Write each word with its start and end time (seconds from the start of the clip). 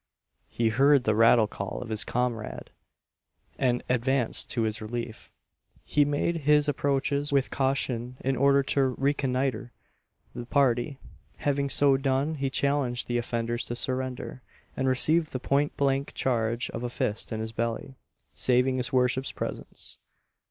He 0.49 0.69
heard 0.69 1.03
the 1.03 1.13
rattle 1.13 1.45
call 1.45 1.79
of 1.79 1.89
his 1.89 2.03
comrade, 2.03 2.71
and 3.59 3.83
advanced 3.87 4.49
to 4.49 4.63
his 4.63 4.81
relief 4.81 5.29
he 5.85 6.05
made 6.05 6.37
his 6.37 6.67
approaches 6.67 7.31
with 7.31 7.51
caution 7.51 8.17
in 8.21 8.35
order 8.35 8.63
to 8.63 8.95
reconnoitre 8.97 9.71
the 10.33 10.47
party 10.47 10.97
having 11.37 11.69
so 11.69 11.97
done, 11.97 12.33
he 12.33 12.49
challenged 12.49 13.05
the 13.07 13.19
offenders 13.19 13.63
to 13.65 13.75
surrender, 13.75 14.41
and 14.75 14.87
received 14.87 15.33
the 15.33 15.39
point 15.39 15.77
blank 15.77 16.15
charge 16.15 16.71
of 16.71 16.81
a 16.83 16.89
fist 16.89 17.31
in 17.31 17.39
his 17.39 17.51
belly 17.51 17.95
saving 18.33 18.77
his 18.77 18.91
worship's 18.91 19.31
presence. 19.31 19.99